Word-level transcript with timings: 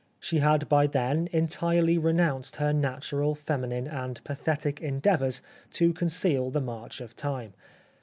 She 0.19 0.39
had 0.39 0.67
by 0.67 0.87
then 0.87 1.29
entirely 1.31 1.95
renounced 1.99 2.55
her 2.55 2.73
natural, 2.73 3.35
feminine, 3.35 3.87
and 3.87 4.19
pathetic 4.23 4.81
endeavours 4.81 5.43
to 5.73 5.93
conceal 5.93 6.49
the 6.49 6.59
march 6.59 7.01
of 7.01 7.15
Time. 7.15 7.53